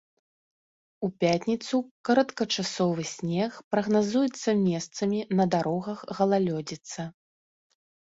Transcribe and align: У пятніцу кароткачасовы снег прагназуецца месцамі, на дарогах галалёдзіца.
У 1.07 1.09
пятніцу 1.23 1.81
кароткачасовы 2.09 3.03
снег 3.13 3.51
прагназуецца 3.75 4.49
месцамі, 4.67 5.19
на 5.39 5.51
дарогах 5.57 5.99
галалёдзіца. 6.19 7.01